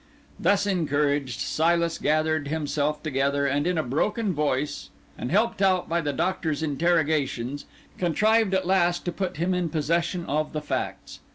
Thus 0.39 0.65
encouraged, 0.65 1.39
Silas 1.41 1.99
gathered 1.99 2.47
himself 2.47 3.03
together, 3.03 3.45
and 3.45 3.67
in 3.67 3.77
a 3.77 3.83
broken 3.83 4.33
voice, 4.33 4.89
and 5.15 5.29
helped 5.29 5.61
out 5.61 5.87
by 5.87 6.01
the 6.01 6.11
Doctor's 6.11 6.63
interrogations, 6.63 7.65
contrived 7.99 8.55
at 8.55 8.65
last 8.65 9.05
to 9.05 9.11
put 9.11 9.37
him 9.37 9.53
in 9.53 9.69
possession 9.69 10.25
of 10.25 10.53
the 10.53 10.61
facts. 10.61 11.19